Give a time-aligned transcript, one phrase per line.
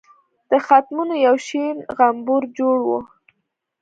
[0.49, 2.99] د ختمونو یو شین غومبر جوړ وو.